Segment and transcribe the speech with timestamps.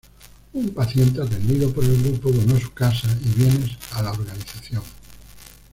[0.55, 4.81] Un paciente atendido por el grupo donó su casa y bienes a la organización.